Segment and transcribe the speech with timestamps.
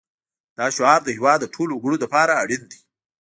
[0.57, 2.79] دا شعار د هېواد د ټولو وګړو لپاره اړین دی